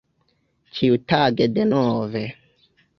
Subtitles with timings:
[0.79, 2.27] Ĉiutage denove?